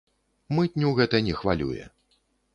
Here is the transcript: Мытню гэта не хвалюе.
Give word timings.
Мытню 0.59 0.89
гэта 1.01 1.21
не 1.29 1.37
хвалюе. 1.43 1.83